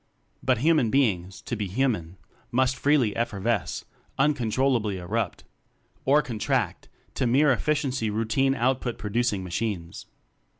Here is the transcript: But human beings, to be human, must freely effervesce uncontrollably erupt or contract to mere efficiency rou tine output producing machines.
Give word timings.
But 0.41 0.57
human 0.57 0.89
beings, 0.89 1.43
to 1.43 1.55
be 1.55 1.67
human, 1.67 2.17
must 2.49 2.75
freely 2.75 3.15
effervesce 3.15 3.85
uncontrollably 4.17 4.97
erupt 4.97 5.43
or 6.05 6.23
contract 6.23 6.89
to 7.13 7.27
mere 7.27 7.51
efficiency 7.51 8.09
rou 8.09 8.25
tine 8.25 8.55
output 8.55 8.97
producing 8.97 9.43
machines. 9.43 10.07